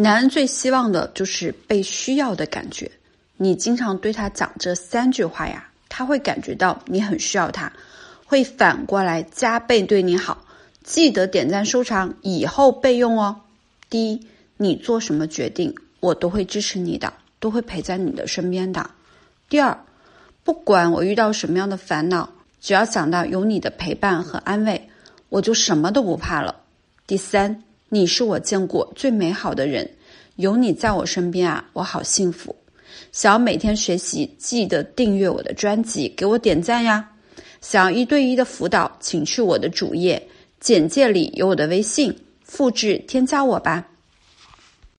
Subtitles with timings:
[0.00, 2.88] 男人最希望的就是被需要的感觉。
[3.36, 7.72] 你经常对他讲这三句话呀，他会感觉到你很需要他，
[8.24, 10.44] 会反过来加倍对你好。
[10.84, 13.40] 记得点赞收藏，以后备用哦。
[13.90, 14.20] 第一，
[14.56, 18.88] 你做什么决定，我都会支持你的，都会陪在你的身边的。
[19.48, 19.76] 第二，
[20.44, 22.30] 不管我遇到什么样的烦恼，
[22.60, 24.88] 只要想到有你的陪伴和安慰，
[25.28, 26.54] 我就什么都不怕了。
[27.04, 29.88] 第三，你是我见过最美好的人，
[30.36, 32.54] 有你在我身边啊，我好幸福。
[33.12, 37.08] 想要每天学习，记得订阅我的专辑，给我点赞呀。
[37.60, 40.22] 想要一对一的辅导，请去我的主页。
[40.60, 43.86] 简介里有我的微信，复制添加我吧。